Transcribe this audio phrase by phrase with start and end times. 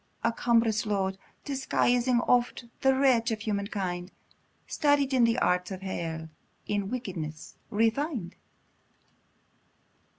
[0.23, 1.15] a cumbrous load,
[1.45, 4.09] Disguising oft the wretch of human kind,
[4.65, 6.27] Studied in arts of hell,
[6.65, 8.35] in wickedness refin'd!